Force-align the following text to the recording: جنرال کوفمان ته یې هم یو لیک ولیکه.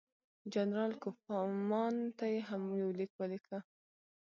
جنرال 0.53 0.91
کوفمان 1.03 1.95
ته 2.17 2.25
یې 2.33 2.39
هم 2.49 2.63
یو 2.81 2.89
لیک 2.97 3.11
ولیکه. 3.17 3.59